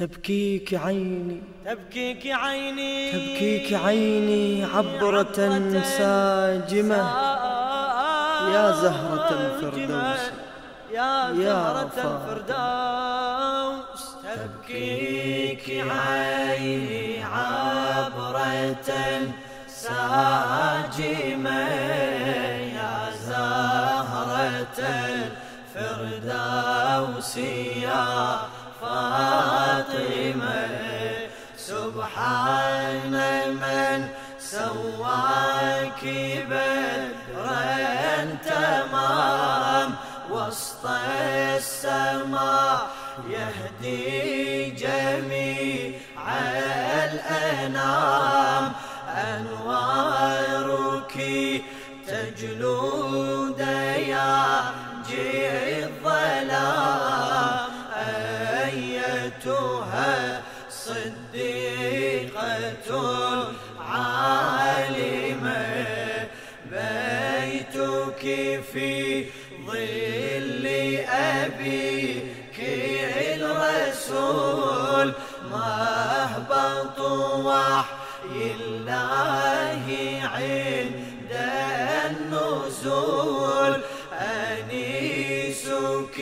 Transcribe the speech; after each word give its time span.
تبكيك 0.00 0.74
عيني. 0.74 1.42
تبكيك 1.66 2.26
عيني. 2.26 3.12
تبكيك 3.12 3.74
عيني 3.74 4.64
عبرة 4.64 5.36
ساجمة. 5.98 6.96
يا 8.54 8.72
زهرة 8.72 9.30
الفردوس 9.30 10.20
يا 10.92 11.32
زهرة 11.32 11.92
الفردوس 11.96 14.02
تبكيك 14.24 15.70
عيني 15.70 17.24
عبرة 17.24 18.72
ساجمة. 19.68 21.68
يا 22.78 23.10
زهرة 23.28 24.78
الفردوس 25.76 27.36
يا 27.36 28.38
فاطمة 28.80 30.68
سبحان 31.56 33.14
من 33.60 34.08
سواك 34.38 36.02
بدرا 36.50 37.60
تمام 38.44 39.94
وسط 40.30 40.84
السماء 41.56 42.90
يهدي 43.30 44.39
صديقة 63.00 63.52
عالمة 63.80 65.56
بيتك 66.70 68.22
في 68.72 69.24
ظل 69.66 70.66
أبيك 71.08 72.58
الرسول 73.40 75.08
مهبط 75.50 76.98
وحي 77.00 78.40
الله 78.60 79.86
عند 80.34 81.32
النزول 82.10 83.72
أنيسك 84.12 86.18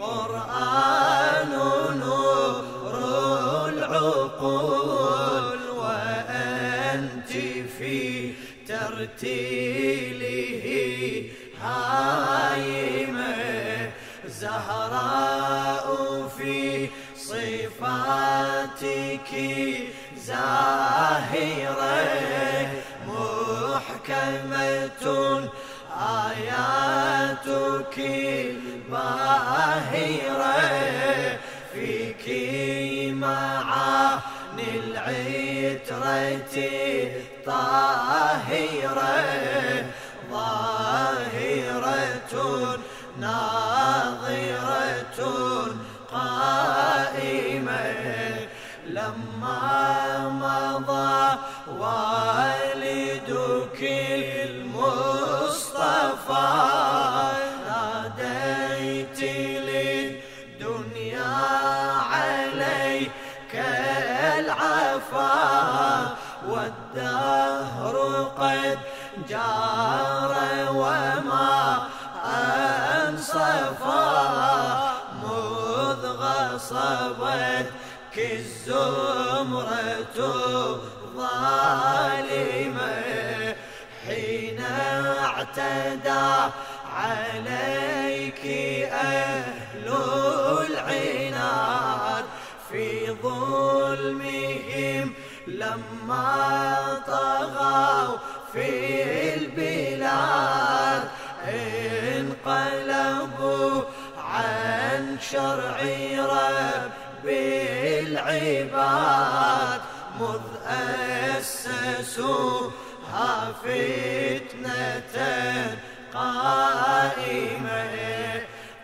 القرآن 0.00 1.13
زهراء 14.40 15.86
في 16.38 16.88
صفاتك 17.16 18.50
زاهرة 20.16 21.94
محكمة 23.06 25.02
آياتك 26.26 27.96
باهرة 28.90 30.58
فيك 31.72 32.24
معاني 33.14 34.68
العترة 34.84 36.52
طاهرة 37.46 39.14
ظاهرة 40.30 41.94
ناظرة 43.20 43.53
لما 49.04 50.28
مضى 50.28 51.38
والدك 51.80 53.80
المصطفى 54.48 55.82
ناديت 57.66 59.20
للدنيا 59.68 61.34
عليك 62.12 63.54
العفا 64.38 65.34
والدهر 66.48 67.96
قد 68.38 68.78
جار 69.28 70.32
وما 70.70 71.88
أنصفا. 72.24 74.04
مذ 75.22 76.02
غصبت 76.06 77.68
الزمرة 78.18 79.74
ظالمة 81.16 82.94
حين 84.06 84.60
اعتدى 85.24 86.52
عليك 86.96 88.44
أهل 88.92 89.86
العناد 90.70 92.24
في 92.70 93.10
ظلمهم 93.22 95.06
لما 95.46 97.02
طغوا 97.06 98.18
في 98.52 98.68
البلاد. 99.34 101.04
انقلبوا 102.44 103.82
عن 104.18 105.18
شرع 105.20 105.78
رب 106.18 106.92
العباد 108.06 109.80
مذ 110.20 110.44
أسسوها 111.38 112.72
فتنة 113.64 115.16
قائمة. 116.14 117.84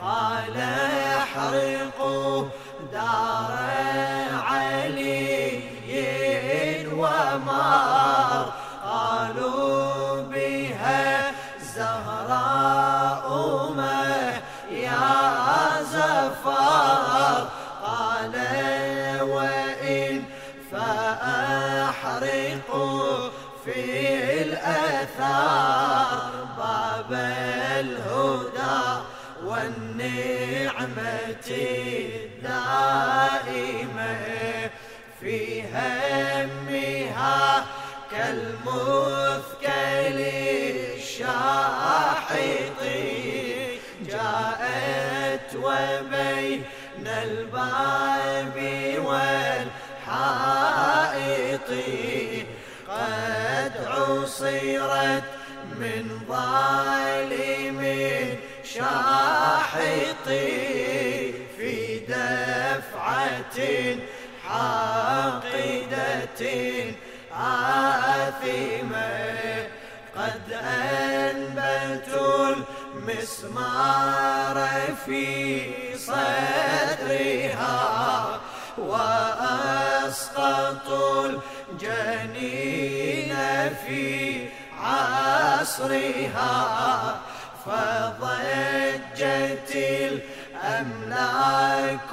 قال 0.00 0.56
احرقوا 1.16 2.48
دار 2.92 3.52
علي 4.48 5.60
ومار 6.92 8.03
في 23.64 24.42
الأثار 24.42 26.30
باب 26.58 27.12
الهدى 27.80 29.02
والنعمة 29.44 31.48
الدائمة 33.24 34.70
في 35.20 35.62
همها 35.62 37.64
كالمثكل 38.10 39.68
الشاحط 40.96 42.82
جاءت 44.06 45.50
وبين 45.56 46.62
الباب 47.06 48.56
والحائط 50.04 51.70
قد 52.88 53.33
عصرت 54.34 55.22
من 55.78 56.20
ظالم 56.28 57.80
شاحط 58.64 60.28
في 61.56 61.98
دفعة 62.08 63.58
حاقدة 64.48 66.40
آثمة. 67.32 69.04
قد 70.16 70.52
أنبتوا 71.22 72.54
المسمار 72.94 74.56
في 75.06 75.16
صدرها 75.96 77.74
أسقط 80.14 80.88
الجنين 81.72 83.34
في 83.86 84.46
عصرها 84.80 86.56
فضجت 87.66 89.70
الأملاك 90.64 92.12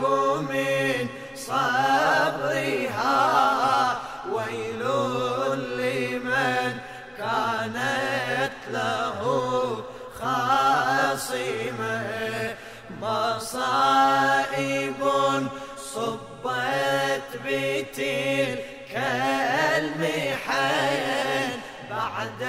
من 0.50 0.96
صبرها. 1.36 3.12
ويل 4.32 4.82
بتلك 17.46 18.94
المحن 19.78 21.60
بعد 21.90 22.42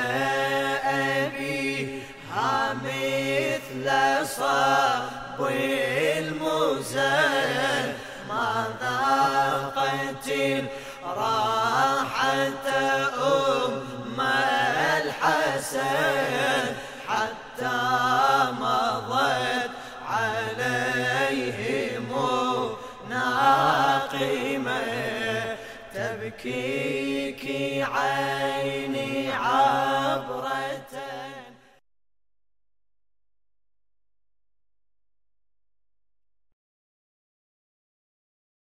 أبيها 0.85 2.75
مثل 2.85 3.87
صب 4.27 5.22
تبكيك 26.45 27.47
عيني. 27.95 29.02